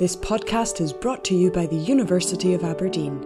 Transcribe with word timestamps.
This 0.00 0.16
podcast 0.16 0.80
is 0.80 0.94
brought 0.94 1.22
to 1.26 1.34
you 1.34 1.50
by 1.50 1.66
the 1.66 1.76
University 1.76 2.54
of 2.54 2.64
Aberdeen. 2.64 3.20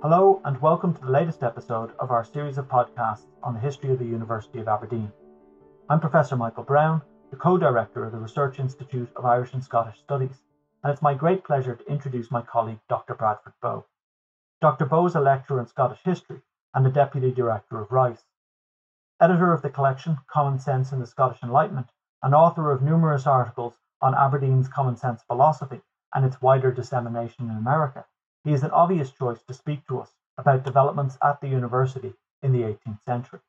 Hello, 0.00 0.40
and 0.44 0.62
welcome 0.62 0.94
to 0.94 1.00
the 1.00 1.10
latest 1.10 1.42
episode 1.42 1.90
of 1.98 2.12
our 2.12 2.24
series 2.24 2.56
of 2.56 2.68
podcasts 2.68 3.26
on 3.42 3.54
the 3.54 3.58
history 3.58 3.90
of 3.90 3.98
the 3.98 4.04
University 4.04 4.60
of 4.60 4.68
Aberdeen. 4.68 5.10
I'm 5.90 5.98
Professor 5.98 6.36
Michael 6.36 6.62
Brown, 6.62 7.02
the 7.32 7.36
co 7.36 7.58
director 7.58 8.04
of 8.04 8.12
the 8.12 8.18
Research 8.18 8.60
Institute 8.60 9.10
of 9.16 9.24
Irish 9.24 9.52
and 9.52 9.64
Scottish 9.64 9.98
Studies, 9.98 10.40
and 10.84 10.92
it's 10.92 11.02
my 11.02 11.12
great 11.12 11.42
pleasure 11.42 11.74
to 11.74 11.92
introduce 11.92 12.30
my 12.30 12.42
colleague, 12.42 12.78
Dr. 12.88 13.16
Bradford 13.16 13.54
Bow. 13.62 13.84
Dr. 14.60 14.86
Bow 14.86 15.04
is 15.06 15.16
a 15.16 15.20
lecturer 15.20 15.58
in 15.58 15.66
Scottish 15.66 16.04
history 16.04 16.40
and 16.72 16.86
the 16.86 16.90
deputy 16.90 17.32
director 17.32 17.80
of 17.80 17.90
Rice. 17.90 18.22
Editor 19.20 19.52
of 19.52 19.62
the 19.62 19.70
collection 19.70 20.18
Common 20.28 20.60
Sense 20.60 20.92
in 20.92 21.00
the 21.00 21.06
Scottish 21.08 21.42
Enlightenment 21.42 21.88
and 22.24 22.34
author 22.34 22.70
of 22.70 22.80
numerous 22.80 23.26
articles 23.26 23.74
on 24.00 24.14
Aberdeen's 24.14 24.66
common 24.66 24.96
sense 24.96 25.22
philosophy 25.24 25.82
and 26.14 26.24
its 26.24 26.40
wider 26.40 26.72
dissemination 26.72 27.50
in 27.50 27.56
America, 27.56 28.06
he 28.44 28.54
is 28.54 28.62
an 28.62 28.70
obvious 28.70 29.10
choice 29.10 29.42
to 29.42 29.52
speak 29.52 29.86
to 29.86 30.00
us 30.00 30.14
about 30.38 30.64
developments 30.64 31.18
at 31.22 31.38
the 31.42 31.48
university 31.48 32.14
in 32.42 32.52
the 32.52 32.62
18th 32.62 33.04
century. 33.04 33.40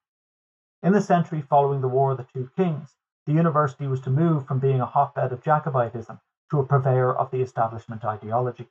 In 0.83 0.91
the 0.91 1.01
century 1.01 1.41
following 1.41 1.79
the 1.79 1.87
War 1.87 2.11
of 2.11 2.17
the 2.17 2.27
Two 2.33 2.51
Kings, 2.57 2.97
the 3.25 3.31
university 3.31 3.87
was 3.87 4.01
to 4.01 4.09
move 4.09 4.45
from 4.45 4.59
being 4.59 4.81
a 4.81 4.85
hotbed 4.85 5.31
of 5.31 5.41
Jacobitism 5.41 6.19
to 6.51 6.59
a 6.59 6.65
purveyor 6.65 7.15
of 7.15 7.31
the 7.31 7.41
establishment 7.41 8.03
ideology. 8.03 8.67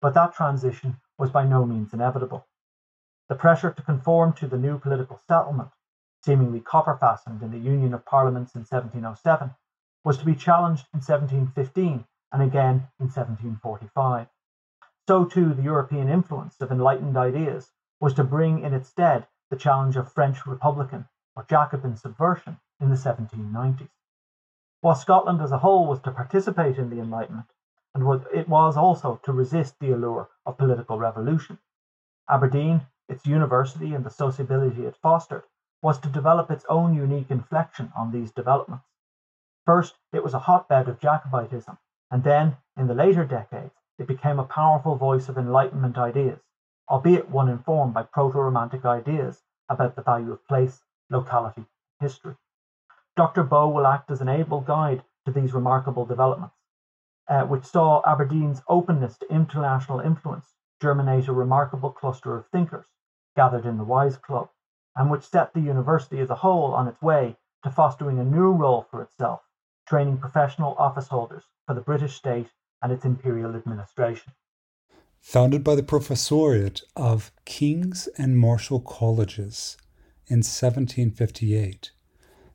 But 0.00 0.14
that 0.14 0.32
transition 0.32 0.96
was 1.18 1.30
by 1.30 1.44
no 1.44 1.66
means 1.66 1.92
inevitable. 1.92 2.46
The 3.28 3.34
pressure 3.34 3.70
to 3.70 3.82
conform 3.82 4.32
to 4.34 4.46
the 4.46 4.58
new 4.58 4.78
political 4.78 5.20
settlement 5.28 5.72
seemingly 6.26 6.58
copper 6.58 6.96
fastened 6.96 7.40
in 7.40 7.52
the 7.52 7.58
Union 7.58 7.94
of 7.94 8.04
Parliaments 8.04 8.56
in 8.56 8.62
1707, 8.62 9.54
was 10.02 10.18
to 10.18 10.24
be 10.24 10.34
challenged 10.34 10.84
in 10.92 10.98
1715 10.98 12.04
and 12.32 12.42
again 12.42 12.88
in 12.98 13.06
1745. 13.06 14.26
So 15.06 15.24
too 15.24 15.54
the 15.54 15.62
European 15.62 16.08
influence 16.08 16.60
of 16.60 16.72
enlightened 16.72 17.16
ideas 17.16 17.70
was 18.00 18.12
to 18.14 18.24
bring 18.24 18.58
in 18.64 18.74
its 18.74 18.88
stead 18.88 19.28
the 19.50 19.56
challenge 19.56 19.94
of 19.94 20.12
French 20.12 20.44
Republican 20.48 21.06
or 21.36 21.44
Jacobin 21.44 21.96
subversion 21.96 22.58
in 22.80 22.90
the 22.90 22.96
1790s. 22.96 23.88
While 24.80 24.96
Scotland 24.96 25.40
as 25.40 25.52
a 25.52 25.58
whole 25.58 25.86
was 25.86 26.00
to 26.00 26.10
participate 26.10 26.76
in 26.76 26.90
the 26.90 26.98
Enlightenment, 26.98 27.52
and 27.94 28.02
it 28.34 28.48
was 28.48 28.76
also 28.76 29.20
to 29.22 29.32
resist 29.32 29.78
the 29.78 29.92
allure 29.92 30.28
of 30.44 30.58
political 30.58 30.98
revolution, 30.98 31.60
Aberdeen, 32.28 32.84
its 33.08 33.26
university, 33.26 33.94
and 33.94 34.04
the 34.04 34.10
sociability 34.10 34.86
it 34.86 34.96
fostered 34.96 35.44
was 35.86 36.00
to 36.00 36.08
develop 36.08 36.50
its 36.50 36.66
own 36.68 36.94
unique 36.94 37.30
inflection 37.30 37.92
on 37.96 38.10
these 38.10 38.32
developments. 38.32 38.84
First, 39.64 39.94
it 40.12 40.24
was 40.24 40.34
a 40.34 40.40
hotbed 40.40 40.88
of 40.88 40.98
Jacobitism, 40.98 41.78
and 42.10 42.24
then, 42.24 42.56
in 42.76 42.88
the 42.88 42.94
later 42.94 43.24
decades, 43.24 43.76
it 43.96 44.08
became 44.08 44.40
a 44.40 44.44
powerful 44.44 44.96
voice 44.96 45.28
of 45.28 45.38
Enlightenment 45.38 45.96
ideas, 45.96 46.40
albeit 46.90 47.30
one 47.30 47.48
informed 47.48 47.94
by 47.94 48.02
proto 48.02 48.36
Romantic 48.36 48.84
ideas 48.84 49.44
about 49.68 49.94
the 49.94 50.02
value 50.02 50.32
of 50.32 50.44
place, 50.48 50.82
locality, 51.08 51.64
history. 52.00 52.34
Dr. 53.14 53.44
Bow 53.44 53.68
will 53.68 53.86
act 53.86 54.10
as 54.10 54.20
an 54.20 54.28
able 54.28 54.62
guide 54.62 55.04
to 55.24 55.30
these 55.30 55.54
remarkable 55.54 56.04
developments, 56.04 56.56
uh, 57.28 57.44
which 57.44 57.64
saw 57.64 58.02
Aberdeen's 58.04 58.60
openness 58.66 59.18
to 59.18 59.32
international 59.32 60.00
influence 60.00 60.52
germinate 60.82 61.28
a 61.28 61.32
remarkable 61.32 61.92
cluster 61.92 62.36
of 62.36 62.48
thinkers 62.48 62.86
gathered 63.36 63.64
in 63.64 63.78
the 63.78 63.84
Wise 63.84 64.16
Club 64.16 64.50
and 64.96 65.10
which 65.10 65.22
set 65.22 65.52
the 65.52 65.60
university 65.60 66.18
as 66.20 66.30
a 66.30 66.34
whole 66.34 66.72
on 66.72 66.88
its 66.88 67.00
way 67.02 67.36
to 67.62 67.70
fostering 67.70 68.18
a 68.18 68.24
new 68.24 68.50
role 68.50 68.86
for 68.90 69.02
itself, 69.02 69.40
training 69.86 70.18
professional 70.18 70.74
office 70.78 71.08
holders 71.08 71.44
for 71.66 71.74
the 71.74 71.80
British 71.80 72.14
state 72.14 72.48
and 72.82 72.92
its 72.92 73.04
imperial 73.04 73.54
administration. 73.54 74.32
Founded 75.20 75.64
by 75.64 75.74
the 75.74 75.82
Professoriate 75.82 76.82
of 76.94 77.32
King's 77.44 78.06
and 78.16 78.38
Marischal 78.38 78.80
Colleges 78.80 79.76
in 80.28 80.38
1758, 80.38 81.90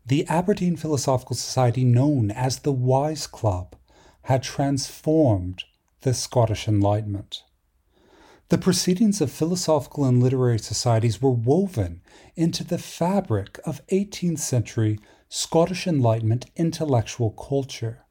the 0.06 0.26
Aberdeen 0.28 0.76
Philosophical 0.76 1.36
Society, 1.36 1.84
known 1.84 2.32
as 2.32 2.60
the 2.60 2.72
Wise 2.72 3.28
Club, 3.28 3.76
had 4.24 4.44
transformed 4.44 5.64
the 6.02 6.14
Scottish 6.14 6.68
Enlightenment. 6.68 7.44
The 8.52 8.58
proceedings 8.58 9.22
of 9.22 9.32
philosophical 9.32 10.04
and 10.04 10.22
literary 10.22 10.60
societies 10.60 11.22
were 11.22 11.32
woven 11.32 12.02
into 12.36 12.66
the 12.66 12.78
fabric 12.78 13.58
of 13.64 13.88
18th 13.88 14.40
century 14.40 15.00
Scottish 15.30 15.88
Enlightenment 15.88 16.48
intellectual 16.58 17.32
culture, 17.32 18.04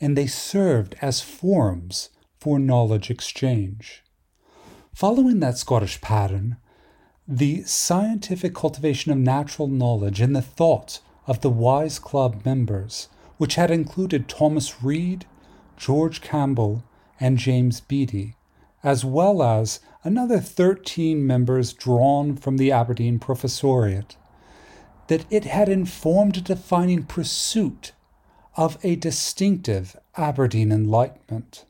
and 0.00 0.16
they 0.16 0.26
served 0.26 0.96
as 1.00 1.20
forums 1.20 2.08
for 2.40 2.58
knowledge 2.58 3.08
exchange. 3.08 4.02
Following 4.92 5.38
that 5.38 5.58
Scottish 5.58 6.00
pattern, 6.00 6.56
the 7.28 7.62
scientific 7.62 8.56
cultivation 8.56 9.12
of 9.12 9.18
natural 9.18 9.68
knowledge 9.68 10.20
and 10.20 10.34
the 10.34 10.42
thought 10.42 10.98
of 11.28 11.40
the 11.40 11.50
Wise 11.50 12.00
Club 12.00 12.44
members, 12.44 13.06
which 13.36 13.54
had 13.54 13.70
included 13.70 14.28
Thomas 14.28 14.82
Reid, 14.82 15.24
George 15.76 16.20
Campbell, 16.20 16.82
and 17.20 17.38
James 17.38 17.80
Beattie, 17.80 18.34
as 18.82 19.04
well 19.04 19.42
as 19.42 19.80
another 20.04 20.38
13 20.38 21.26
members 21.26 21.72
drawn 21.72 22.36
from 22.36 22.56
the 22.56 22.70
Aberdeen 22.70 23.18
Professoriate, 23.18 24.16
that 25.08 25.24
it 25.30 25.44
had 25.44 25.68
informed 25.68 26.36
a 26.36 26.40
defining 26.40 27.02
pursuit 27.02 27.92
of 28.56 28.78
a 28.82 28.96
distinctive 28.96 29.96
Aberdeen 30.16 30.72
Enlightenment. 30.72 31.64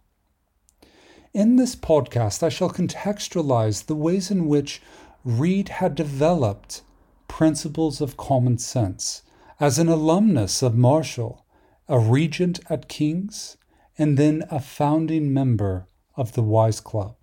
In 1.35 1.57
this 1.57 1.77
podcast, 1.77 2.43
I 2.43 2.49
shall 2.49 2.71
contextualize 2.71 3.87
the 3.87 3.95
ways 3.95 4.31
in 4.31 4.49
which 4.49 4.83
Reid 5.25 5.69
had 5.69 5.95
developed 5.95 6.83
principles 7.29 8.01
of 8.01 8.17
common 8.17 8.59
sense 8.59 9.23
as 9.61 9.79
an 9.79 9.89
alumnus 9.89 10.63
of 10.63 10.75
Marischal, 10.75 11.45
a 11.89 11.99
regent 11.99 12.61
at 12.71 12.89
King's, 12.89 13.57
and 13.99 14.17
then 14.17 14.45
a 14.51 14.61
founding 14.61 15.33
member 15.33 15.87
of 16.19 16.33
the 16.33 16.43
Wise 16.43 16.81
Club. 16.81 17.15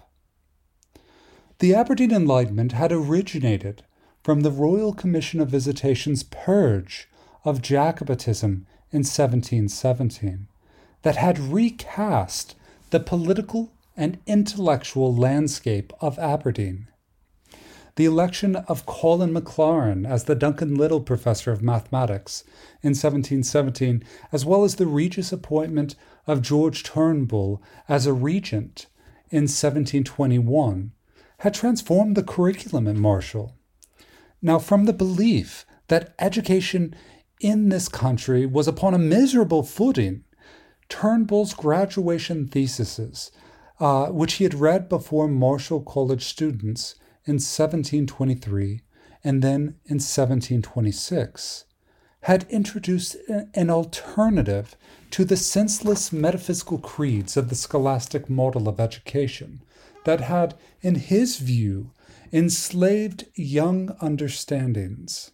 The 1.60 1.76
Aberdeen 1.76 2.12
Enlightenment 2.12 2.72
had 2.72 2.92
originated 2.92 3.84
from 4.24 4.42
the 4.42 4.52
Royal 4.52 4.94
Commission 4.94 5.40
of 5.40 5.50
Visitation's 5.50 6.24
purge 6.24 7.08
of 7.44 7.62
Jacobitism 7.62 8.66
in 8.92 9.04
1717 9.04 10.48
that 11.04 11.18
had 11.18 11.38
recast 11.38 12.56
the 12.90 13.00
political 13.00 13.72
and 13.96 14.18
intellectual 14.26 15.16
landscape 15.16 15.94
of 16.02 16.18
Aberdeen. 16.18 16.88
The 17.96 18.06
election 18.06 18.56
of 18.56 18.86
Colin 18.86 19.34
Maclaurin 19.34 20.06
as 20.06 20.26
the 20.26 20.36
Duncan 20.36 20.78
Liddel 20.78 21.06
Professor 21.06 21.52
of 21.52 21.62
Mathematics 21.62 22.44
in 22.82 22.90
1717, 22.90 24.04
as 24.32 24.46
well 24.46 24.64
as 24.64 24.76
the 24.76 24.88
Regius 24.88 25.32
appointment 25.32 25.96
of 26.28 26.42
George 26.42 26.84
Turnbull 26.84 27.62
as 27.88 28.06
a 28.06 28.14
regent 28.14 28.88
in 29.30 29.44
1721 29.44 30.92
had 31.40 31.54
transformed 31.54 32.16
the 32.16 32.24
curriculum 32.24 32.88
at 32.88 32.96
Marischal. 32.96 33.54
Now, 34.42 34.60
from 34.60 34.86
the 34.86 34.94
belief 34.94 35.66
that 35.88 36.16
education 36.20 36.96
in 37.40 37.70
this 37.70 37.88
country 37.88 38.46
was 38.46 38.68
upon 38.68 38.94
a 38.94 39.00
miserable 39.00 39.64
footing, 39.64 40.24
Turnbull's 40.90 41.54
graduation 41.54 42.48
theses, 42.48 43.32
uh, 43.80 44.08
which 44.08 44.36
he 44.36 44.44
had 44.44 44.54
read 44.54 44.88
before 44.88 45.28
Marischal 45.28 45.82
College 45.82 46.24
students 46.24 46.96
in 47.26 47.36
1723 47.36 48.82
and 49.24 49.42
then 49.42 49.80
in 49.86 49.96
1726, 49.96 51.66
had 52.26 52.44
introduced 52.50 53.16
an 53.54 53.70
alternative 53.70 54.76
to 55.12 55.24
the 55.24 55.38
senseless 55.38 56.12
metaphysical 56.12 56.80
creeds 56.80 57.38
of 57.38 57.50
the 57.50 57.56
scholastic 57.56 58.28
model 58.28 58.68
of 58.68 58.80
education 58.80 59.62
that 60.06 60.22
had, 60.22 60.56
in 60.82 60.96
his 60.96 61.38
view, 61.38 61.92
enslaved 62.34 63.26
young 63.36 63.96
understandings. 64.02 65.30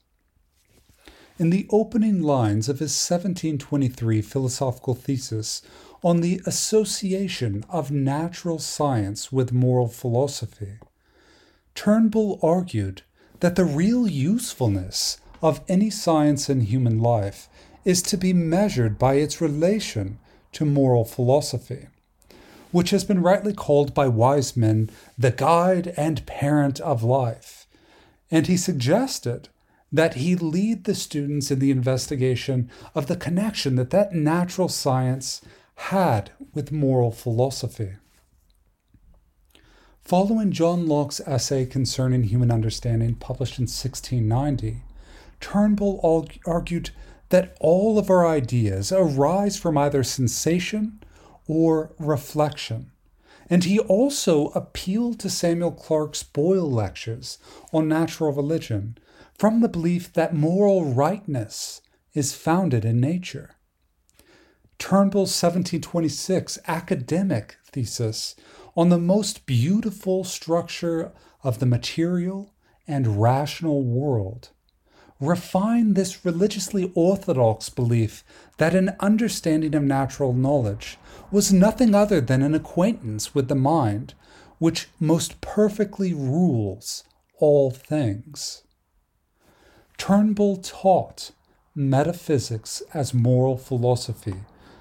In 1.39 1.49
the 1.49 1.65
opening 1.69 2.21
lines 2.21 2.67
of 2.67 2.79
his 2.79 2.91
1723 2.91 4.21
philosophical 4.21 4.94
thesis 4.94 5.61
on 6.03 6.19
the 6.19 6.41
association 6.45 7.63
of 7.69 7.89
natural 7.89 8.59
science 8.59 9.31
with 9.31 9.53
moral 9.53 9.87
philosophy, 9.87 10.77
Turnbull 11.73 12.37
argued 12.44 13.03
that 13.39 13.55
the 13.55 13.63
real 13.63 14.09
usefulness 14.09 15.21
of 15.41 15.61
any 15.67 15.89
science 15.89 16.49
in 16.49 16.61
human 16.61 16.99
life 16.99 17.49
is 17.83 18.01
to 18.03 18.17
be 18.17 18.33
measured 18.33 18.99
by 18.99 19.15
its 19.15 19.41
relation 19.41 20.19
to 20.51 20.65
moral 20.65 21.05
philosophy, 21.05 21.88
which 22.71 22.91
has 22.91 23.03
been 23.03 23.21
rightly 23.21 23.53
called 23.53 23.93
by 23.93 24.07
wise 24.07 24.55
men 24.55 24.89
the 25.17 25.31
guide 25.31 25.93
and 25.97 26.25
parent 26.25 26.79
of 26.81 27.03
life. 27.03 27.65
And 28.29 28.47
he 28.47 28.57
suggested 28.57 29.49
that 29.91 30.13
he 30.13 30.35
lead 30.35 30.85
the 30.85 30.95
students 30.95 31.51
in 31.51 31.59
the 31.59 31.71
investigation 31.71 32.69
of 32.95 33.07
the 33.07 33.17
connection 33.17 33.75
that 33.75 33.89
that 33.89 34.13
natural 34.13 34.69
science 34.69 35.41
had 35.75 36.31
with 36.53 36.71
moral 36.71 37.11
philosophy. 37.11 37.94
Following 40.03 40.51
John 40.51 40.87
Locke's 40.87 41.19
essay 41.21 41.65
concerning 41.65 42.23
human 42.23 42.51
understanding, 42.51 43.15
published 43.15 43.59
in 43.59 43.63
1690, 43.63 44.81
Turnbull 45.41 45.99
argued 46.45 46.91
that 47.29 47.57
all 47.59 47.97
of 47.99 48.09
our 48.09 48.25
ideas 48.25 48.91
arise 48.91 49.57
from 49.57 49.77
either 49.77 50.03
sensation 50.03 51.03
or 51.47 51.93
reflection. 51.99 52.91
And 53.49 53.65
he 53.65 53.79
also 53.79 54.47
appealed 54.49 55.19
to 55.19 55.29
Samuel 55.29 55.71
Clarke's 55.71 56.23
Boyle 56.23 56.71
lectures 56.71 57.38
on 57.73 57.89
natural 57.89 58.31
religion 58.31 58.97
from 59.38 59.59
the 59.59 59.67
belief 59.67 60.13
that 60.13 60.33
moral 60.33 60.93
rightness 60.93 61.81
is 62.13 62.33
founded 62.33 62.85
in 62.85 63.01
nature. 63.01 63.55
Turnbull's 64.77 65.31
1726 65.41 66.59
academic 66.67 67.57
thesis 67.65 68.35
on 68.75 68.89
the 68.89 68.97
most 68.97 69.45
beautiful 69.45 70.23
structure 70.23 71.11
of 71.44 71.59
the 71.59 71.65
material 71.65 72.53
and 72.87 73.21
rational 73.21 73.83
world 73.83 74.49
refine 75.21 75.94
this 75.94 76.25
religiously 76.25 76.91
orthodox 76.95 77.69
belief 77.69 78.23
that 78.57 78.73
an 78.75 78.95
understanding 79.00 79.75
of 79.75 79.83
natural 79.83 80.33
knowledge 80.33 80.97
was 81.31 81.53
nothing 81.53 81.94
other 81.94 82.19
than 82.19 82.41
an 82.41 82.56
acquaintance 82.56 83.33
with 83.35 83.47
the 83.47 83.56
mind, 83.56 84.15
which 84.57 84.89
most 85.00 85.39
perfectly 85.39 86.13
rules 86.13 87.03
all 87.38 87.69
things. 87.69 88.63
Turnbull 89.97 90.57
taught 90.57 91.31
metaphysics 91.75 92.81
as 92.94 93.13
moral 93.13 93.57
philosophy 93.57 94.35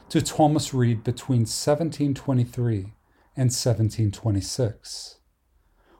to 0.09 0.23
Thomas 0.23 0.73
Reid 0.73 1.05
between 1.05 1.41
1723 1.41 2.95
and 3.37 3.51
1726, 3.51 5.19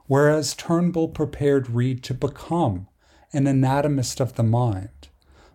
whereas 0.07 0.55
Turnbull 0.55 1.09
prepared 1.09 1.69
Reid 1.69 2.03
to 2.03 2.13
become 2.13 2.87
an 3.33 3.47
anatomist 3.47 4.19
of 4.19 4.35
the 4.35 4.43
mind, 4.43 5.07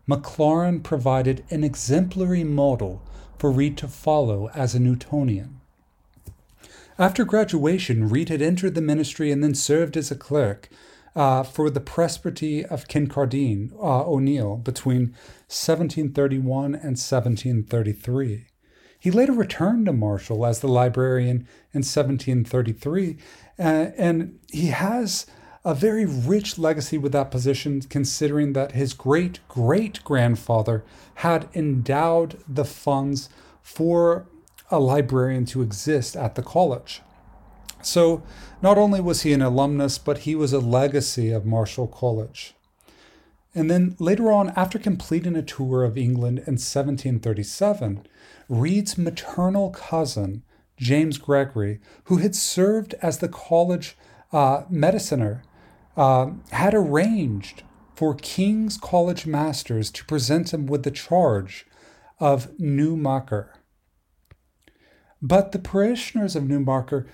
Maclaurin 0.09 0.83
provided 0.83 1.45
an 1.51 1.65
exemplary 1.65 2.45
model 2.45 3.03
for 3.39 3.51
Reid 3.51 3.77
to 3.79 3.89
follow 3.89 4.49
as 4.55 4.75
a 4.75 4.81
Newtonian. 4.81 5.61
After 6.99 7.25
graduation, 7.25 8.09
Reid 8.09 8.31
had 8.31 8.41
entered 8.41 8.75
the 8.75 8.81
ministry 8.81 9.31
and 9.31 9.43
then 9.43 9.55
served 9.55 9.97
as 9.97 10.11
a 10.11 10.17
clerk 10.17 10.71
uh, 11.15 11.43
for 11.43 11.71
the 11.71 11.81
presbytery 11.81 12.65
of 12.65 12.89
Kincardine 12.89 13.73
uh, 13.75 14.07
O'Neil 14.07 14.57
between 14.57 15.15
1731 15.49 16.75
and 16.75 16.97
1733. 16.97 18.47
He 18.99 19.11
later 19.11 19.33
returned 19.33 19.87
to 19.87 19.93
Marischal 19.93 20.47
as 20.47 20.61
the 20.61 20.69
librarian 20.69 21.47
in 21.73 21.83
1733, 21.83 23.19
uh, 23.59 23.63
and 23.63 24.39
he 24.51 24.69
has 24.69 25.27
a 25.67 25.75
very 25.75 26.07
rich 26.07 26.59
legacy 26.59 26.97
with 26.97 27.11
that 27.11 27.33
position, 27.33 27.83
considering 27.83 28.53
that 28.53 28.73
his 28.73 28.95
great 28.95 29.41
great 29.49 30.03
grandfather 30.05 30.85
had 31.17 31.49
endowed 31.55 32.39
the 32.49 32.65
funds 32.65 33.29
for 33.63 34.29
a 34.71 34.79
librarian 34.79 35.45
to 35.45 35.63
exist 35.63 36.15
at 36.15 36.37
the 36.37 36.43
college. 36.43 37.03
So, 37.83 38.23
not 38.63 38.79
only 38.79 39.01
was 39.01 39.23
he 39.23 39.33
an 39.33 39.43
alumnus, 39.43 39.99
but 39.99 40.19
he 40.19 40.37
was 40.37 40.53
a 40.53 40.61
legacy 40.61 41.33
of 41.33 41.45
Marischal 41.45 41.89
College. 41.89 42.55
And 43.53 43.69
then 43.69 43.97
later 43.99 44.31
on, 44.31 44.53
after 44.55 44.79
completing 44.79 45.35
a 45.35 45.43
tour 45.43 45.83
of 45.83 45.99
England 45.99 46.39
in 46.39 46.59
1737, 46.59 48.07
Reid's 48.49 48.97
maternal 48.97 49.71
cousin, 49.71 50.45
James 50.77 51.19
Gregory, 51.19 51.81
who 52.05 52.19
had 52.19 52.37
served 52.37 52.95
as 53.03 53.19
the 53.19 53.29
college 53.29 53.97
uh, 54.33 54.63
mediciner, 54.71 55.43
uh, 55.97 56.31
had 56.51 56.75
arranged 56.75 57.63
for 57.95 58.15
King's 58.15 58.77
College 58.77 59.27
masters 59.27 59.91
to 59.91 60.05
present 60.05 60.53
him 60.53 60.67
with 60.67 60.83
the 60.83 60.91
charge 60.91 61.67
of 62.21 62.51
Newmachar. 62.59 63.49
But 65.23 65.53
the 65.53 65.59
parishioners 65.59 66.37
of 66.37 66.45
Newmachar 66.45 67.07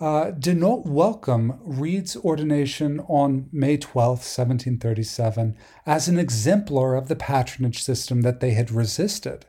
uh, 0.00 0.30
did 0.30 0.58
not 0.58 0.86
welcome 0.86 1.58
Reid's 1.64 2.16
ordination 2.16 3.00
on 3.00 3.48
May 3.50 3.76
12, 3.76 4.18
1737, 4.18 5.56
as 5.84 6.06
an 6.06 6.18
exemplar 6.18 6.94
of 6.94 7.08
the 7.08 7.16
patronage 7.16 7.82
system 7.82 8.22
that 8.22 8.38
they 8.38 8.52
had 8.52 8.70
resisted. 8.70 9.46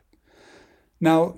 Now, 1.00 1.36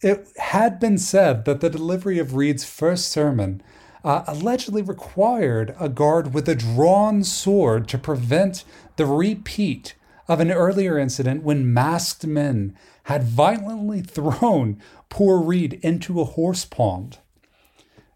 it 0.00 0.28
had 0.36 0.78
been 0.78 0.96
said 0.96 1.44
that 1.44 1.60
the 1.60 1.68
delivery 1.68 2.18
of 2.18 2.34
Reid's 2.34 2.64
first 2.64 3.08
sermon 3.08 3.62
uh, 4.04 4.24
allegedly 4.26 4.82
required 4.82 5.74
a 5.78 5.88
guard 5.88 6.34
with 6.34 6.48
a 6.48 6.54
drawn 6.54 7.22
sword 7.22 7.88
to 7.88 7.98
prevent 7.98 8.64
the 8.96 9.06
repeat 9.06 9.94
of 10.28 10.40
an 10.40 10.50
earlier 10.50 10.98
incident 10.98 11.42
when 11.42 11.72
masked 11.72 12.26
men 12.26 12.76
had 13.04 13.24
violently 13.24 14.00
thrown 14.00 14.80
poor 15.08 15.38
Reid 15.38 15.74
into 15.82 16.20
a 16.20 16.24
horse 16.24 16.64
pond. 16.64 17.18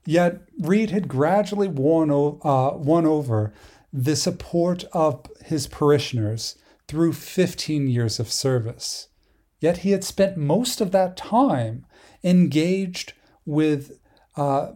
Yet 0.05 0.41
Reid 0.59 0.91
had 0.91 1.09
gradually 1.09 1.69
won, 1.69 2.11
uh, 2.11 2.71
won 2.77 3.07
over 3.07 3.53
the 3.93 4.17
support 4.17 4.85
of 4.93 5.27
his 5.45 5.67
parishioners 5.67 6.57
through 6.87 7.13
15 7.13 7.89
years 7.89 8.21
of 8.21 8.31
service. 8.31 9.09
Yet 9.61 9.79
he 9.79 9.91
had 9.91 10.05
spent 10.05 10.37
most 10.37 10.81
of 10.81 10.93
that 10.93 11.17
time 11.17 11.87
engaged 12.23 13.15
with 13.45 13.99
uh, 14.37 14.73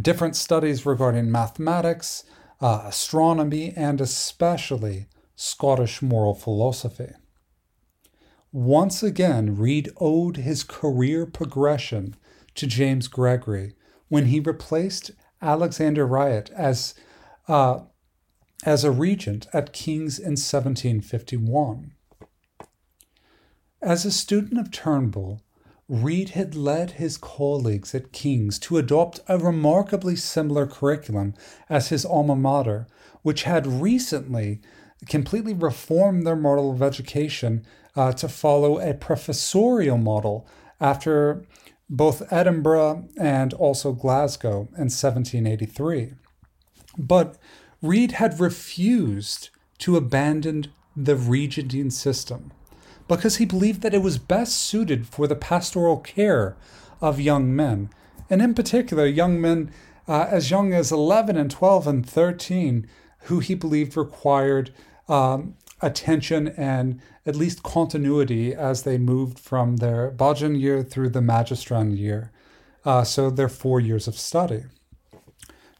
different 0.00 0.36
studies 0.36 0.86
regarding 0.86 1.30
mathematics, 1.30 2.24
uh, 2.60 2.82
astronomy, 2.86 3.72
and 3.76 4.00
especially 4.00 5.06
Scottish 5.34 6.02
moral 6.02 6.34
philosophy. 6.34 7.12
Once 8.52 9.02
again, 9.02 9.56
Reid 9.56 9.90
owed 9.98 10.38
his 10.38 10.64
career 10.64 11.24
progression 11.24 12.16
to 12.56 12.66
James 12.66 13.08
Gregory 13.08 13.74
when 14.08 14.26
he 14.26 14.40
replaced 14.40 15.12
Alexander 15.40 16.06
Wyatt 16.06 16.50
as, 16.50 16.94
uh, 17.48 17.80
as 18.64 18.84
a 18.84 18.90
regent 18.90 19.46
at 19.52 19.72
King's 19.72 20.18
in 20.18 20.32
1751. 20.32 21.92
As 23.80 24.04
a 24.04 24.10
student 24.10 24.60
of 24.60 24.70
Turnbull, 24.70 25.40
Reid 25.90 26.30
had 26.30 26.54
led 26.54 26.92
his 26.92 27.16
colleagues 27.16 27.96
at 27.96 28.12
King's 28.12 28.60
to 28.60 28.78
adopt 28.78 29.18
a 29.26 29.36
remarkably 29.38 30.14
similar 30.14 30.64
curriculum 30.64 31.34
as 31.68 31.88
his 31.88 32.04
alma 32.04 32.36
mater, 32.36 32.86
which 33.22 33.42
had 33.42 33.66
recently 33.66 34.60
completely 35.08 35.52
reformed 35.52 36.24
their 36.24 36.36
model 36.36 36.70
of 36.70 36.80
education 36.80 37.66
uh, 37.96 38.12
to 38.12 38.28
follow 38.28 38.78
a 38.78 38.94
professorial 38.94 39.98
model 39.98 40.46
after 40.80 41.44
both 41.88 42.32
Edinburgh 42.32 43.08
and 43.18 43.52
also 43.54 43.90
Glasgow 43.90 44.68
in 44.76 44.90
1783. 44.92 46.12
But 46.98 47.36
Reid 47.82 48.12
had 48.12 48.38
refused 48.38 49.50
to 49.78 49.96
abandon 49.96 50.68
the 50.94 51.16
regenting 51.16 51.90
system 51.90 52.52
because 53.16 53.36
he 53.36 53.44
believed 53.44 53.82
that 53.82 53.92
it 53.92 54.02
was 54.02 54.18
best 54.18 54.56
suited 54.56 55.06
for 55.06 55.26
the 55.26 55.34
pastoral 55.34 55.98
care 55.98 56.56
of 57.00 57.20
young 57.20 57.54
men, 57.54 57.90
and 58.30 58.40
in 58.40 58.54
particular, 58.54 59.04
young 59.04 59.40
men 59.40 59.72
uh, 60.06 60.26
as 60.30 60.50
young 60.50 60.72
as 60.72 60.92
11 60.92 61.36
and 61.36 61.50
12 61.50 61.86
and 61.86 62.08
13, 62.08 62.86
who 63.24 63.40
he 63.40 63.54
believed 63.54 63.96
required 63.96 64.70
um, 65.08 65.56
attention 65.80 66.48
and 66.48 67.00
at 67.26 67.34
least 67.34 67.62
continuity 67.62 68.54
as 68.54 68.84
they 68.84 68.96
moved 68.96 69.38
from 69.38 69.76
their 69.76 70.10
Bodleian 70.10 70.54
year 70.54 70.82
through 70.82 71.10
the 71.10 71.20
Magistrand 71.20 71.98
year. 71.98 72.30
Uh, 72.84 73.04
so 73.04 73.28
their 73.28 73.48
four 73.48 73.80
years 73.80 74.06
of 74.06 74.16
study. 74.16 74.64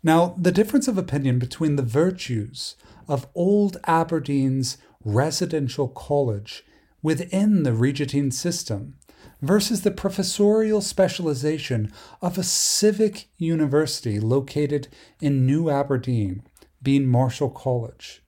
Now, 0.02 0.34
the 0.37 0.52
difference 0.52 0.88
of 0.88 0.99
opinion 0.99 1.38
between 1.38 1.76
the 1.76 1.82
virtues 1.82 2.76
of 3.08 3.26
old 3.34 3.76
Aberdeen's 3.87 4.78
residential 5.04 5.88
college 5.88 6.64
within 7.02 7.62
the 7.62 7.73
Regenting 7.73 8.30
system 8.30 8.95
versus 9.40 9.83
the 9.83 9.90
professorial 9.90 10.80
specialization 10.80 11.92
of 12.21 12.37
a 12.37 12.42
civic 12.42 13.28
university 13.38 14.21
located 14.21 14.88
in 15.21 15.47
New 15.47 15.71
Aberdeen, 15.71 16.42
being 16.83 17.11
Marischal 17.11 17.50
College, 17.50 18.23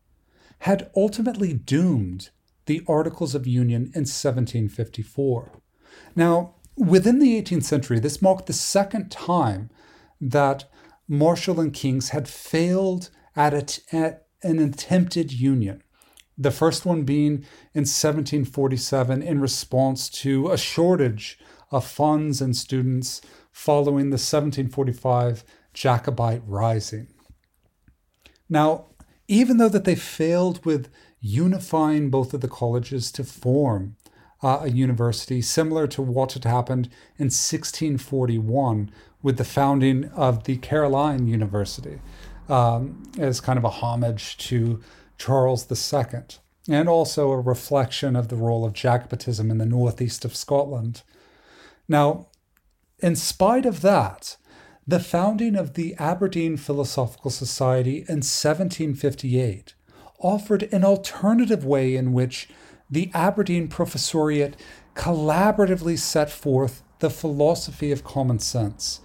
had 0.61 0.91
ultimately 0.97 1.53
doomed 1.53 2.31
the 2.67 2.83
Articles 2.87 3.35
of 3.35 3.47
Union 3.47 3.83
in 3.95 4.05
1754. 4.05 5.53
Now, 6.15 6.55
within 6.77 7.19
the 7.19 7.41
18th 7.41 7.65
century, 7.65 7.99
this 7.99 8.23
marked 8.23 8.47
the 8.47 8.53
second 8.53 9.11
time 9.11 9.71
that 10.21 10.65
Marischal 11.09 11.61
and 11.61 11.75
King's 11.75 12.11
had 12.11 12.29
failed 12.29 13.11
at, 13.35 13.81
at 13.93 14.27
an 14.43 14.59
attempted 14.59 15.33
union 15.33 15.83
The 16.37 16.51
first 16.51 16.87
one 16.87 17.05
being 17.05 17.45
in 17.75 17.85
1747 17.85 19.23
in 19.23 19.41
response 19.41 20.09
to 20.11 20.51
a 20.51 20.59
shortage 20.59 21.39
of 21.71 21.87
funds 21.87 22.41
and 22.41 22.57
students 22.57 23.21
following 23.51 24.11
the 24.11 24.15
1745 24.15 25.45
Jacobite 25.75 26.43
Rising. 26.47 27.09
Now, 28.49 28.87
even 29.29 29.57
though 29.57 29.69
that 29.69 29.85
they 29.85 29.95
failed 29.95 30.65
with 30.65 30.91
unifying 31.21 32.11
both 32.11 32.35
of 32.35 32.41
the 32.41 32.49
colleges 32.49 33.13
to 33.13 33.25
form 33.25 33.97
uh, 34.43 34.61
a 34.63 34.71
university 34.71 35.41
similar 35.41 35.87
to 35.87 36.03
what 36.03 36.33
had 36.33 36.45
happened 36.45 36.87
in 37.17 37.27
1641 37.27 38.91
with 39.23 39.39
the 39.39 39.45
founding 39.45 40.07
of 40.11 40.45
the 40.45 40.57
Caroline 40.57 41.29
University 41.29 42.01
um, 42.49 43.05
as 43.19 43.41
kind 43.41 43.59
of 43.59 43.65
a 43.65 43.71
homage 43.71 44.37
to 44.37 44.81
Charles 45.25 45.71
II, 45.71 46.23
and 46.69 46.89
also 46.89 47.31
a 47.31 47.41
reflection 47.41 48.17
of 48.17 48.27
the 48.27 48.35
role 48.35 48.65
of 48.65 48.73
Jacobitism 48.73 49.53
in 49.53 49.59
the 49.59 49.65
northeast 49.65 50.25
of 50.25 50.35
Scotland. 50.35 51.03
Now, 51.89 52.27
in 52.99 53.15
spite 53.15 53.65
of 53.65 53.83
that, 53.83 54.37
the 54.85 54.99
founding 54.99 55.55
of 55.55 55.75
the 55.75 55.95
Aberdeen 55.97 56.57
Philosophical 56.57 57.31
Society 57.31 57.99
in 58.09 58.23
1758 58.25 59.75
offered 60.19 60.65
an 60.73 60.85
alternative 60.85 61.65
way 61.65 61.95
in 61.95 62.13
which 62.13 62.49
the 62.91 63.09
Aberdeen 63.15 63.69
Professoriate 63.69 64.55
collaboratively 64.97 65.99
set 65.99 66.33
forth 66.33 66.83
the 66.99 67.11
philosophy 67.11 67.93
of 67.93 68.03
common 68.03 68.41
sense, 68.41 69.01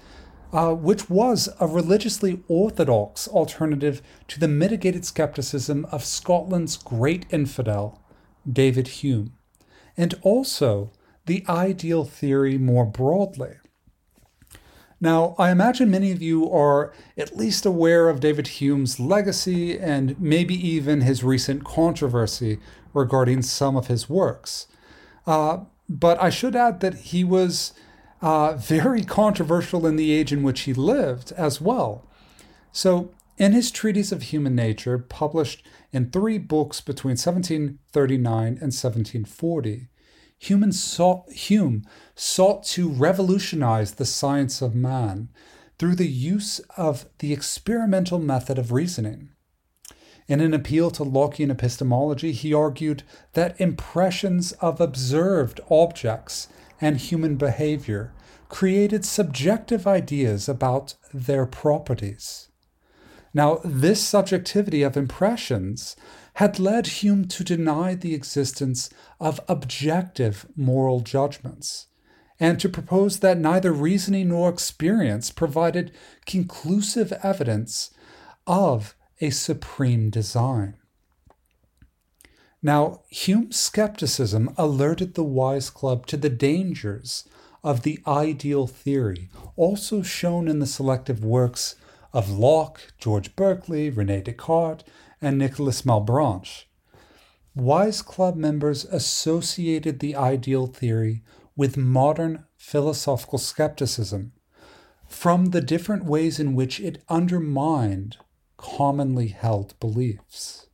uh, 0.53 0.73
which 0.73 1.09
was 1.09 1.49
a 1.59 1.67
religiously 1.67 2.41
orthodox 2.47 3.27
alternative 3.27 4.01
to 4.27 4.39
the 4.39 4.47
mitigated 4.47 5.05
skepticism 5.05 5.85
of 5.91 6.05
Scotland's 6.05 6.77
great 6.77 7.25
infidel, 7.29 8.01
David 8.49 8.87
Hume, 8.87 9.33
and 9.95 10.15
also 10.21 10.91
the 11.25 11.43
ideal 11.49 12.05
theory 12.05 12.57
more 12.57 12.85
broadly. 12.85 13.55
Now, 14.99 15.35
I 15.37 15.51
imagine 15.51 15.91
many 15.91 16.11
of 16.11 16.23
you 16.23 16.49
are 16.51 16.91
at 17.17 17.37
least 17.37 17.65
aware 17.65 18.09
of 18.09 18.19
David 18.19 18.47
Hume's 18.47 18.99
legacy 18.99 19.77
and 19.77 20.19
maybe 20.19 20.55
even 20.55 21.01
his 21.01 21.23
recent 21.23 21.63
controversy 21.63 22.57
regarding 22.93 23.43
some 23.43 23.75
of 23.77 23.87
his 23.87 24.09
works. 24.09 24.65
Uh, 25.27 25.65
but 25.87 26.19
I 26.21 26.31
should 26.31 26.55
add 26.55 26.79
that 26.79 26.95
he 26.95 27.23
was 27.23 27.73
uh, 28.21 28.53
very 28.53 29.03
controversial 29.03 29.85
in 29.85 29.95
the 29.95 30.11
age 30.11 30.33
in 30.33 30.43
which 30.43 30.61
he 30.61 30.73
lived 30.73 31.31
as 31.33 31.61
well. 31.61 32.05
So, 32.71 33.11
in 33.37 33.53
his 33.53 33.69
Treatise 33.69 34.11
of 34.11 34.23
Human 34.23 34.55
Nature, 34.55 34.97
published 34.97 35.63
in 35.91 36.09
three 36.09 36.39
books 36.39 36.81
between 36.81 37.11
1739 37.11 38.47
and 38.47 38.73
1740, 38.73 39.87
Hume 40.39 40.71
sought, 40.71 41.31
Hume 41.31 41.85
sought 42.15 42.63
to 42.65 42.89
revolutionize 42.89 43.93
the 43.93 44.05
science 44.05 44.61
of 44.61 44.75
man 44.75 45.29
through 45.77 45.95
the 45.95 46.07
use 46.07 46.59
of 46.75 47.05
the 47.19 47.33
experimental 47.33 48.19
method 48.19 48.57
of 48.57 48.71
reasoning. 48.71 49.29
In 50.27 50.41
an 50.41 50.53
appeal 50.53 50.91
to 50.91 51.03
Lockean 51.03 51.49
epistemology, 51.49 52.33
he 52.33 52.53
argued 52.53 53.03
that 53.33 53.59
impressions 53.61 54.51
of 54.53 54.81
observed 54.81 55.61
objects 55.69 56.47
and 56.79 56.97
human 56.97 57.35
behavior 57.35 58.13
created 58.49 59.03
subjective 59.03 59.85
ideas 59.85 60.47
about 60.47 60.95
their 61.13 61.45
properties. 61.45 62.49
Now, 63.33 63.59
this 63.63 64.01
subjectivity 64.01 64.83
of 64.83 64.95
impressions 64.95 65.95
had 66.35 66.59
led 66.59 66.87
Hume 66.87 67.27
to 67.27 67.43
deny 67.43 67.93
the 67.93 68.13
existence 68.13 68.89
of 69.19 69.41
objective 69.47 70.45
moral 70.55 71.01
judgments, 71.01 71.87
and 72.39 72.59
to 72.59 72.69
propose 72.69 73.19
that 73.19 73.39
neither 73.39 73.73
reasoning 73.73 74.29
nor 74.29 74.49
experience 74.49 75.31
provided 75.31 75.91
conclusive 76.25 77.11
evidence 77.23 77.91
of 78.45 78.95
a 79.19 79.31
supreme 79.31 80.09
design. 80.09 80.75
Now, 82.61 83.01
Hume's 83.09 83.57
skepticism 83.57 84.53
alerted 84.57 85.13
the 85.13 85.23
Wise 85.23 85.69
Club 85.69 86.07
to 86.07 86.17
the 86.17 86.29
dangers 86.29 87.27
of 87.63 87.83
the 87.83 87.99
ideal 88.07 88.67
theory, 88.67 89.29
also 89.55 90.01
shown 90.01 90.47
in 90.47 90.59
the 90.59 90.65
selective 90.65 91.23
works 91.23 91.75
of 92.13 92.29
Locke, 92.29 92.93
George 92.97 93.35
Berkeley, 93.35 93.89
Rene 93.89 94.21
Descartes, 94.21 94.83
and 95.21 95.37
Nicolas 95.37 95.83
Malebranche. 95.83 96.65
Wise 97.55 98.01
Club 98.01 98.35
members 98.35 98.85
associated 98.85 99.99
the 99.99 100.15
ideal 100.15 100.67
theory 100.67 101.23
with 101.55 101.75
modern 101.75 102.45
philosophical 102.55 103.39
skepticism 103.39 104.31
from 105.07 105.45
the 105.47 105.61
different 105.61 106.05
ways 106.05 106.39
in 106.39 106.53
which 106.53 106.79
it 106.79 107.03
undermined 107.09 108.17
commonly 108.57 109.27
held 109.27 109.79
beliefs. 109.79 110.66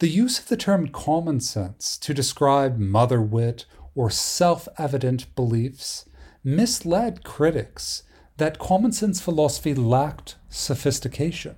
The 0.00 0.08
use 0.08 0.38
of 0.38 0.46
the 0.46 0.56
term 0.56 0.88
common 0.88 1.40
sense 1.40 1.98
to 1.98 2.14
describe 2.14 2.78
mother 2.78 3.20
wit 3.20 3.64
or 3.96 4.10
self 4.10 4.68
evident 4.78 5.34
beliefs 5.34 6.08
misled 6.44 7.24
critics 7.24 8.04
that 8.36 8.60
common 8.60 8.92
sense 8.92 9.20
philosophy 9.20 9.74
lacked 9.74 10.36
sophistication. 10.48 11.56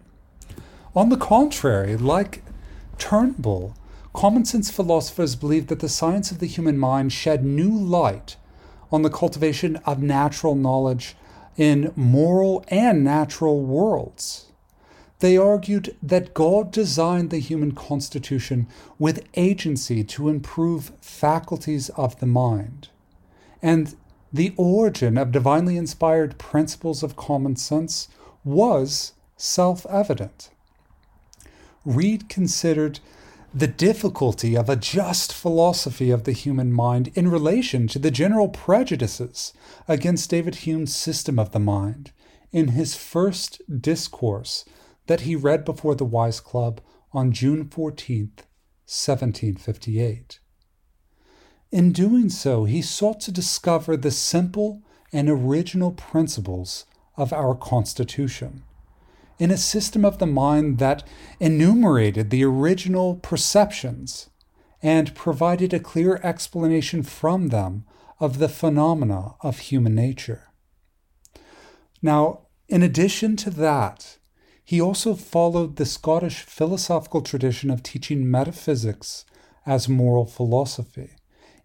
On 0.96 1.10
the 1.10 1.18
contrary, 1.18 1.98
like 1.98 2.42
Turnbull, 2.96 3.76
common 4.14 4.46
sense 4.46 4.70
philosophers 4.70 5.36
believed 5.36 5.68
that 5.68 5.80
the 5.80 5.88
science 5.90 6.30
of 6.30 6.38
the 6.38 6.46
human 6.46 6.78
mind 6.78 7.12
shed 7.12 7.44
new 7.44 7.70
light 7.70 8.36
on 8.90 9.02
the 9.02 9.10
cultivation 9.10 9.76
of 9.84 10.02
natural 10.02 10.54
knowledge 10.54 11.14
in 11.58 11.92
moral 11.94 12.64
and 12.68 13.04
natural 13.04 13.60
worlds. 13.62 14.49
They 15.20 15.36
argued 15.36 15.94
that 16.02 16.34
God 16.34 16.72
designed 16.72 17.30
the 17.30 17.40
human 17.40 17.72
constitution 17.72 18.66
with 18.98 19.26
agency 19.34 20.02
to 20.04 20.28
improve 20.30 20.92
faculties 21.00 21.90
of 21.90 22.18
the 22.20 22.26
mind. 22.26 22.88
And 23.62 23.94
the 24.32 24.54
origin 24.56 25.18
of 25.18 25.32
divinely 25.32 25.76
inspired 25.76 26.38
principles 26.38 27.02
of 27.02 27.16
common 27.16 27.56
sense 27.56 28.08
was 28.44 29.12
self 29.36 29.84
evident. 29.86 30.50
Reid 31.84 32.28
considered 32.30 33.00
the 33.52 33.66
difficulty 33.66 34.56
of 34.56 34.70
a 34.70 34.76
just 34.76 35.34
philosophy 35.34 36.10
of 36.10 36.24
the 36.24 36.32
human 36.32 36.72
mind 36.72 37.10
in 37.14 37.28
relation 37.28 37.88
to 37.88 37.98
the 37.98 38.10
general 38.10 38.48
prejudices 38.48 39.52
against 39.88 40.30
David 40.30 40.56
Hume's 40.56 40.94
system 40.94 41.38
of 41.38 41.50
the 41.50 41.58
mind 41.58 42.12
in 42.52 42.68
his 42.68 42.94
first 42.94 43.60
discourse 43.82 44.64
that 45.06 45.22
he 45.22 45.36
read 45.36 45.64
before 45.64 45.94
the 45.94 46.04
Wise 46.04 46.40
Club 46.40 46.80
on 47.12 47.32
June 47.32 47.68
14, 47.68 48.32
1758. 48.86 50.40
In 51.72 51.92
doing 51.92 52.28
so, 52.28 52.64
he 52.64 52.82
sought 52.82 53.20
to 53.20 53.32
discover 53.32 53.96
the 53.96 54.10
simple 54.10 54.82
and 55.12 55.28
original 55.28 55.92
principles 55.92 56.86
of 57.16 57.32
our 57.32 57.54
Constitution 57.54 58.62
in 59.38 59.50
a 59.50 59.56
system 59.56 60.04
of 60.04 60.18
the 60.18 60.26
mind 60.26 60.78
that 60.78 61.02
enumerated 61.40 62.30
the 62.30 62.44
original 62.44 63.16
perceptions 63.16 64.28
and 64.82 65.14
provided 65.14 65.72
a 65.72 65.80
clear 65.80 66.20
explanation 66.22 67.02
from 67.02 67.48
them 67.48 67.84
of 68.18 68.38
the 68.38 68.48
phenomena 68.48 69.34
of 69.40 69.58
human 69.58 69.94
nature. 69.94 70.48
Now, 72.02 72.46
in 72.68 72.82
addition 72.82 73.36
to 73.36 73.50
that, 73.50 74.18
he 74.64 74.80
also 74.80 75.14
followed 75.14 75.76
the 75.76 75.86
Scottish 75.86 76.40
philosophical 76.40 77.22
tradition 77.22 77.70
of 77.70 77.82
teaching 77.82 78.30
metaphysics 78.30 79.24
as 79.66 79.88
moral 79.88 80.26
philosophy, 80.26 81.10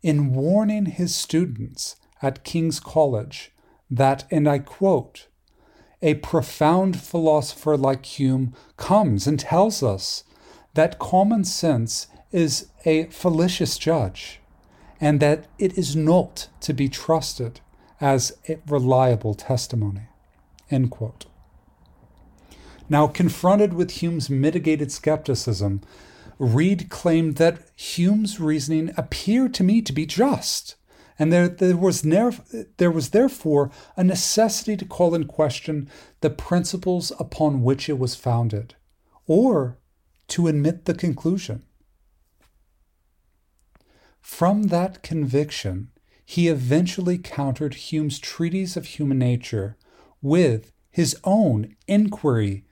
in 0.02 0.34
warning 0.34 0.86
his 0.86 1.16
students 1.16 1.96
at 2.22 2.44
King's 2.44 2.80
College 2.80 3.52
that, 3.90 4.26
and 4.32 4.48
I 4.48 4.60
quote, 4.60 5.28
a 6.02 6.16
profound 6.16 7.00
philosopher 7.00 7.78
like 7.78 8.06
Hume 8.06 8.54
comes 8.78 9.28
and 9.28 9.40
tells 9.40 9.82
us 9.82 10.24
that 10.74 11.00
common 11.00 11.44
sense 11.44 12.08
is 12.32 12.68
a 12.86 13.06
fallacious 13.06 13.78
judge 13.78 14.40
and 15.00 15.20
that 15.20 15.48
it 15.58 15.78
is 15.78 15.96
not 15.96 16.50
to 16.62 16.74
be 16.74 16.90
trusted 16.90 17.62
as 18.00 18.38
a 18.50 18.60
reliable 18.68 19.34
testimony. 19.34 20.08
End 20.70 20.92
quote. 20.92 21.26
Now, 22.88 23.08
confronted 23.08 23.74
with 23.74 24.02
Hume's 24.02 24.30
mitigated 24.30 24.92
skepticism, 24.92 25.82
Reid 26.38 26.90
claimed 26.90 27.38
that 27.38 27.62
Hume's 27.76 28.40
reasoning 28.40 28.92
appeared 28.98 29.54
to 29.56 29.64
me 29.64 29.82
to 29.82 29.94
be 29.94 30.06
just 30.06 30.76
and 31.18 31.32
there, 31.32 31.48
there, 31.48 31.78
was 31.78 32.04
never, 32.04 32.44
there 32.78 32.92
was 32.92 33.10
therefore 33.10 33.72
a 33.96 34.04
necessity 34.04 34.76
to 34.78 34.86
call 34.86 35.16
in 35.16 35.26
question 35.26 35.90
the 36.22 36.30
principles 36.30 37.12
upon 37.20 37.64
which 37.64 37.88
it 37.88 37.98
was 37.98 38.16
founded, 38.16 38.76
or 39.26 39.78
to 40.28 40.48
admit 40.48 40.86
the 40.86 40.94
conclusion. 40.94 41.64
From 44.20 44.64
that 44.64 45.04
conviction, 45.04 45.92
he 46.26 46.48
eventually 46.48 47.18
countered 47.18 47.76
Hume's 47.76 48.20
treatise 48.20 48.76
of 48.76 48.86
human 48.86 49.20
nature 49.20 49.78
with 50.22 50.72
his 50.90 51.16
own 51.24 51.76
inquiry 51.88 52.66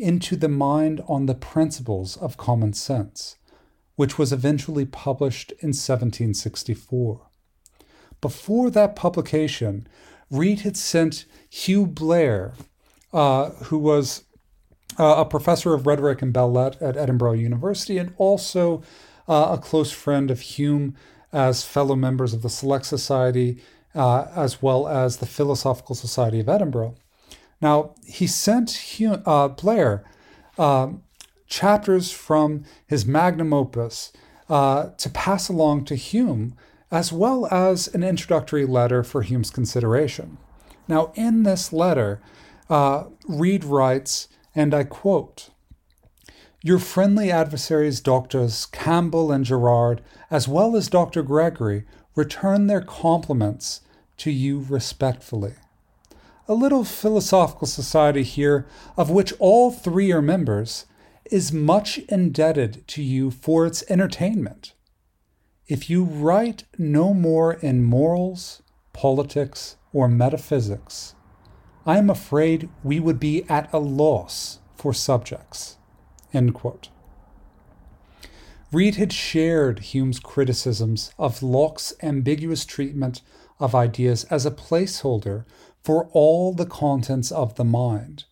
into 0.00 0.36
the 0.36 0.48
mind 0.48 1.02
on 1.06 1.26
the 1.26 1.34
principles 1.34 2.16
of 2.16 2.36
common 2.36 2.72
sense, 2.72 3.36
which 3.96 4.18
was 4.18 4.32
eventually 4.32 4.84
published 4.84 5.52
in 5.60 5.68
1764. 5.68 7.20
Before 8.20 8.70
that 8.70 8.96
publication, 8.96 9.86
Reid 10.30 10.60
had 10.60 10.76
sent 10.76 11.24
Hugh 11.48 11.86
Blair, 11.86 12.54
uh, 13.12 13.50
who 13.50 13.78
was 13.78 14.24
uh, 14.98 15.16
a 15.18 15.24
professor 15.24 15.74
of 15.74 15.86
rhetoric 15.86 16.22
and 16.22 16.32
belles 16.32 16.54
lettres 16.54 16.82
at 16.82 16.96
Edinburgh 16.96 17.32
University 17.32 17.98
and 17.98 18.14
also 18.16 18.82
uh, 19.28 19.56
a 19.56 19.58
close 19.58 19.92
friend 19.92 20.30
of 20.30 20.40
Hume 20.40 20.94
as 21.32 21.64
fellow 21.64 21.96
members 21.96 22.34
of 22.34 22.42
the 22.42 22.50
Select 22.50 22.84
Society, 22.84 23.62
uh, 23.94 24.26
as 24.34 24.60
well 24.60 24.88
as 24.88 25.18
the 25.18 25.26
Philosophical 25.26 25.94
Society 25.94 26.40
of 26.40 26.48
Edinburgh. 26.48 26.96
Now, 27.60 27.94
he 28.06 28.26
sent 28.26 28.70
Hume, 28.70 29.22
uh, 29.26 29.48
Blair 29.48 30.04
um, 30.58 31.02
chapters 31.46 32.10
from 32.10 32.64
his 32.86 33.04
magnum 33.04 33.52
opus 33.52 34.12
uh, 34.48 34.90
to 34.96 35.10
pass 35.10 35.48
along 35.48 35.84
to 35.86 35.94
Hume, 35.94 36.56
as 36.90 37.12
well 37.12 37.46
as 37.52 37.88
an 37.88 38.02
introductory 38.02 38.66
letter 38.66 39.02
for 39.02 39.22
Hume's 39.22 39.50
consideration. 39.50 40.38
Now, 40.88 41.12
in 41.14 41.44
this 41.44 41.72
letter, 41.72 42.20
uh, 42.68 43.04
Reid 43.28 43.64
writes, 43.64 44.28
and 44.54 44.74
I 44.74 44.84
quote, 44.84 45.50
your 46.62 46.78
friendly 46.78 47.30
adversaries, 47.30 48.00
Doctors 48.00 48.66
Campbell 48.66 49.32
and 49.32 49.46
Gerard, 49.46 50.02
as 50.30 50.46
well 50.46 50.76
as 50.76 50.88
Dr. 50.88 51.22
Gregory, 51.22 51.84
return 52.14 52.66
their 52.66 52.82
compliments 52.82 53.80
to 54.18 54.30
you 54.30 54.66
respectfully. 54.68 55.54
A 56.50 56.54
little 56.54 56.82
philosophical 56.82 57.68
society 57.68 58.24
here, 58.24 58.66
of 58.96 59.08
which 59.08 59.32
all 59.38 59.70
three 59.70 60.10
are 60.10 60.20
members, 60.20 60.84
is 61.30 61.52
much 61.52 61.98
indebted 62.08 62.88
to 62.88 63.04
you 63.04 63.30
for 63.30 63.66
its 63.66 63.84
entertainment. 63.88 64.72
If 65.68 65.88
you 65.88 66.02
write 66.02 66.64
no 66.76 67.14
more 67.14 67.52
in 67.52 67.84
morals, 67.84 68.62
politics, 68.92 69.76
or 69.92 70.08
metaphysics, 70.08 71.14
I 71.86 71.98
am 71.98 72.10
afraid 72.10 72.68
we 72.82 72.98
would 72.98 73.20
be 73.20 73.44
at 73.48 73.72
a 73.72 73.78
loss 73.78 74.58
for 74.74 74.92
subjects. 74.92 75.76
Reid 78.72 78.96
had 78.96 79.12
shared 79.12 79.78
Hume's 79.78 80.18
criticisms 80.18 81.12
of 81.16 81.44
Locke's 81.44 81.94
ambiguous 82.02 82.64
treatment 82.64 83.22
of 83.60 83.74
ideas 83.74 84.24
as 84.24 84.46
a 84.46 84.50
placeholder 84.50 85.44
for 85.82 86.08
all 86.12 86.52
the 86.52 86.66
contents 86.66 87.32
of 87.32 87.54
the 87.54 87.64
mind. 87.64 88.24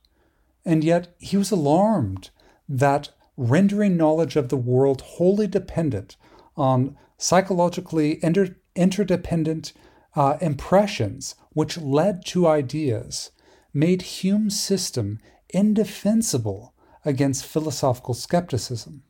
And 0.65 0.85
yet 0.85 1.15
he 1.19 1.37
was 1.37 1.51
alarmed 1.51 2.31
that 2.69 3.11
rendering 3.37 3.97
knowledge 3.97 4.37
of 4.37 4.49
the 4.49 4.57
world 4.57 5.01
wholly 5.01 5.47
dependent 5.47 6.17
on 6.57 6.97
psychologically 7.17 8.23
inter- 8.23 8.57
interdependent 8.75 9.73
uh, 10.15 10.37
impressions 10.41 11.35
which 11.53 11.79
led 11.79 12.25
to 12.27 12.47
ideas 12.47 13.31
made 13.73 14.03
Hume's 14.03 14.59
system 14.59 15.19
indefensible 15.51 16.75
against 17.05 17.47
philosophical 17.47 18.15
skepticism. 18.15 19.03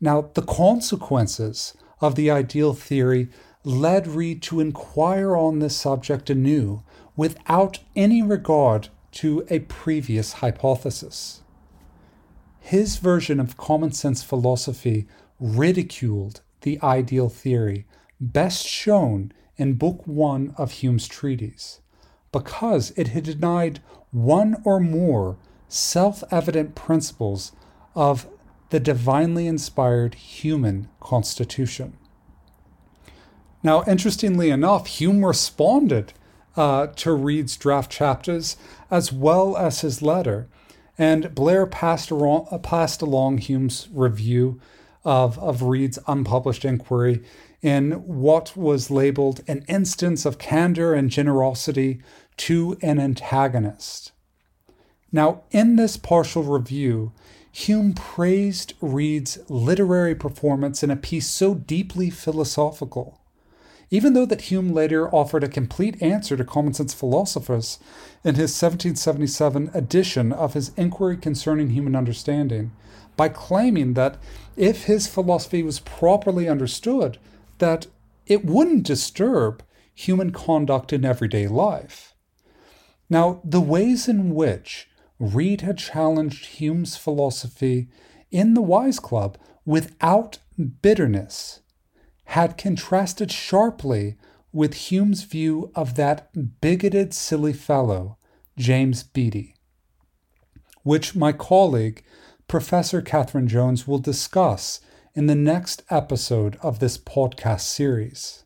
Now, 0.00 0.30
the 0.34 0.42
consequences 0.42 1.74
of 2.00 2.14
the 2.14 2.30
ideal 2.30 2.74
theory 2.74 3.30
led 3.64 4.06
Reid 4.06 4.42
to 4.42 4.60
inquire 4.60 5.36
on 5.36 5.58
this 5.58 5.76
subject 5.76 6.28
anew 6.28 6.82
without 7.16 7.78
any 7.94 8.22
regard 8.22 8.88
to 9.12 9.46
a 9.48 9.60
previous 9.60 10.34
hypothesis. 10.34 11.42
His 12.60 12.96
version 12.96 13.38
of 13.38 13.56
common 13.56 13.92
sense 13.92 14.22
philosophy 14.22 15.06
ridiculed 15.38 16.40
the 16.62 16.80
ideal 16.82 17.28
theory, 17.28 17.86
best 18.20 18.66
shown 18.66 19.32
in 19.56 19.74
Book 19.74 20.06
One 20.06 20.54
of 20.56 20.72
Hume's 20.72 21.06
treatise, 21.06 21.80
because 22.32 22.92
it 22.96 23.08
had 23.08 23.24
denied 23.24 23.80
one 24.10 24.60
or 24.64 24.80
more 24.80 25.36
self 25.68 26.24
evident 26.30 26.74
principles 26.74 27.52
of 27.94 28.26
the 28.70 28.80
divinely 28.80 29.46
inspired 29.46 30.14
human 30.14 30.88
constitution. 31.00 31.96
Now, 33.62 33.84
interestingly 33.86 34.50
enough, 34.50 34.86
Hume 34.86 35.24
responded 35.24 36.12
uh, 36.56 36.88
to 36.88 37.12
Reid's 37.12 37.56
draft 37.56 37.90
chapters 37.90 38.56
as 38.90 39.12
well 39.12 39.56
as 39.56 39.80
his 39.80 40.02
letter, 40.02 40.48
and 40.96 41.34
Blair 41.34 41.66
passed, 41.66 42.12
around, 42.12 42.46
uh, 42.50 42.58
passed 42.58 43.02
along 43.02 43.38
Hume's 43.38 43.88
review 43.92 44.60
of, 45.04 45.38
of 45.38 45.62
Reid's 45.62 45.98
unpublished 46.06 46.64
inquiry 46.64 47.22
in 47.60 47.92
what 48.06 48.56
was 48.56 48.90
labeled 48.90 49.40
an 49.48 49.64
instance 49.68 50.24
of 50.24 50.38
candor 50.38 50.94
and 50.94 51.10
generosity 51.10 52.00
to 52.36 52.76
an 52.82 53.00
antagonist. 53.00 54.12
Now, 55.10 55.42
in 55.50 55.76
this 55.76 55.96
partial 55.96 56.42
review, 56.42 57.12
Hume 57.52 57.92
praised 57.92 58.74
Reid's 58.80 59.38
literary 59.48 60.14
performance 60.14 60.82
in 60.82 60.90
a 60.90 60.96
piece 60.96 61.28
so 61.28 61.54
deeply 61.54 62.10
philosophical. 62.10 63.20
Even 63.94 64.14
though 64.14 64.26
that 64.26 64.50
Hume 64.50 64.72
later 64.72 65.08
offered 65.14 65.44
a 65.44 65.48
complete 65.48 66.02
answer 66.02 66.36
to 66.36 66.42
common 66.42 66.74
sense 66.74 66.92
philosophers 66.92 67.78
in 68.24 68.34
his 68.34 68.60
1777 68.60 69.70
edition 69.72 70.32
of 70.32 70.54
his 70.54 70.72
Inquiry 70.76 71.16
Concerning 71.16 71.70
Human 71.70 71.94
Understanding, 71.94 72.72
by 73.16 73.28
claiming 73.28 73.94
that 73.94 74.16
if 74.56 74.86
his 74.86 75.06
philosophy 75.06 75.62
was 75.62 75.78
properly 75.78 76.48
understood, 76.48 77.18
that 77.58 77.86
it 78.26 78.44
wouldn't 78.44 78.82
disturb 78.82 79.62
human 79.94 80.32
conduct 80.32 80.92
in 80.92 81.04
everyday 81.04 81.46
life. 81.46 82.16
Now, 83.08 83.40
the 83.44 83.60
ways 83.60 84.08
in 84.08 84.34
which 84.34 84.88
Reid 85.20 85.60
had 85.60 85.78
challenged 85.78 86.46
Hume's 86.46 86.96
philosophy 86.96 87.86
in 88.32 88.54
the 88.54 88.60
Wise 88.60 88.98
Club 88.98 89.38
without 89.64 90.38
bitterness, 90.82 91.60
had 92.26 92.56
contrasted 92.58 93.30
sharply 93.30 94.16
with 94.52 94.74
Hume's 94.74 95.24
view 95.24 95.70
of 95.74 95.96
that 95.96 96.60
bigoted, 96.60 97.12
silly 97.12 97.52
fellow, 97.52 98.18
James 98.56 99.02
Beattie, 99.02 99.56
which 100.82 101.16
my 101.16 101.32
colleague, 101.32 102.04
Professor 102.46 103.02
Catherine 103.02 103.48
Jones, 103.48 103.88
will 103.88 103.98
discuss 103.98 104.80
in 105.14 105.26
the 105.26 105.34
next 105.34 105.82
episode 105.90 106.56
of 106.62 106.78
this 106.78 106.98
podcast 106.98 107.62
series. 107.62 108.44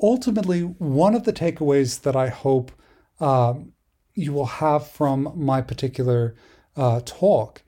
Ultimately, 0.00 0.62
one 0.62 1.14
of 1.14 1.24
the 1.24 1.32
takeaways 1.32 2.02
that 2.02 2.14
I 2.14 2.28
hope 2.28 2.72
um, 3.20 3.72
you 4.14 4.32
will 4.32 4.46
have 4.46 4.86
from 4.86 5.32
my 5.34 5.60
particular 5.60 6.34
uh, 6.76 7.00
talk 7.04 7.62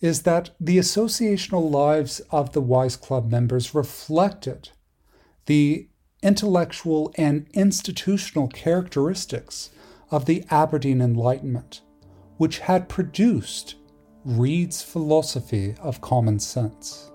is 0.00 0.22
that 0.22 0.50
the 0.58 0.78
associational 0.78 1.70
lives 1.70 2.20
of 2.30 2.52
the 2.52 2.60
Wise 2.60 2.96
Club 2.96 3.30
members 3.30 3.74
reflected 3.74 4.70
the 5.46 5.88
intellectual 6.22 7.12
and 7.16 7.46
institutional 7.52 8.48
characteristics 8.48 9.70
of 10.10 10.26
the 10.26 10.44
Aberdeen 10.50 11.00
Enlightenment, 11.00 11.82
which 12.36 12.60
had 12.60 12.88
produced 12.88 13.76
Reid's 14.24 14.82
philosophy 14.82 15.74
of 15.80 16.00
common 16.00 16.38
sense. 16.38 17.10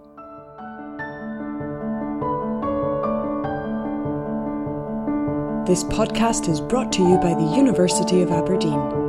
This 5.67 5.83
podcast 5.83 6.47
is 6.47 6.61
brought 6.61 6.91
to 6.93 7.01
you 7.01 7.17
by 7.17 7.33
the 7.33 7.55
University 7.55 8.21
of 8.21 8.31
Aberdeen. 8.31 9.04